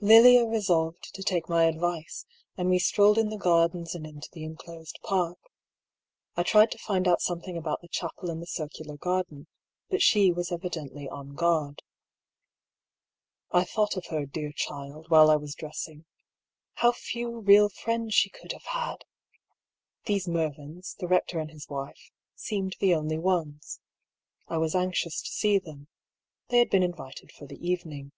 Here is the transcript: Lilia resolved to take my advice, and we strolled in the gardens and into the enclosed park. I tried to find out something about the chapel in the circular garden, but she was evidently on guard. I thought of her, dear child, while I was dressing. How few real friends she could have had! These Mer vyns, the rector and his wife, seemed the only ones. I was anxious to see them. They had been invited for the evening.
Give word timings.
Lilia 0.00 0.46
resolved 0.46 1.12
to 1.14 1.22
take 1.22 1.50
my 1.50 1.64
advice, 1.64 2.24
and 2.56 2.70
we 2.70 2.78
strolled 2.78 3.18
in 3.18 3.28
the 3.28 3.36
gardens 3.36 3.94
and 3.94 4.06
into 4.06 4.30
the 4.32 4.42
enclosed 4.42 4.98
park. 5.02 5.36
I 6.34 6.42
tried 6.44 6.70
to 6.70 6.78
find 6.78 7.06
out 7.06 7.20
something 7.20 7.58
about 7.58 7.82
the 7.82 7.88
chapel 7.88 8.30
in 8.30 8.40
the 8.40 8.46
circular 8.46 8.96
garden, 8.96 9.48
but 9.90 10.00
she 10.00 10.32
was 10.32 10.50
evidently 10.50 11.10
on 11.10 11.34
guard. 11.34 11.82
I 13.50 13.64
thought 13.64 13.98
of 13.98 14.06
her, 14.06 14.24
dear 14.24 14.50
child, 14.52 15.10
while 15.10 15.28
I 15.30 15.36
was 15.36 15.54
dressing. 15.54 16.06
How 16.76 16.92
few 16.92 17.40
real 17.40 17.68
friends 17.68 18.14
she 18.14 18.30
could 18.30 18.52
have 18.52 18.64
had! 18.72 19.04
These 20.06 20.26
Mer 20.26 20.52
vyns, 20.52 20.96
the 20.96 21.06
rector 21.06 21.38
and 21.38 21.50
his 21.50 21.68
wife, 21.68 22.10
seemed 22.34 22.76
the 22.80 22.94
only 22.94 23.18
ones. 23.18 23.78
I 24.48 24.56
was 24.56 24.74
anxious 24.74 25.20
to 25.20 25.30
see 25.30 25.58
them. 25.58 25.88
They 26.48 26.60
had 26.60 26.70
been 26.70 26.82
invited 26.82 27.30
for 27.30 27.44
the 27.46 27.58
evening. 27.60 28.12